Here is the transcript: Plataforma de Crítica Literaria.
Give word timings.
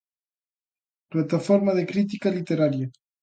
Plataforma 1.11 1.75
de 1.75 1.85
Crítica 1.85 2.31
Literaria. 2.31 2.89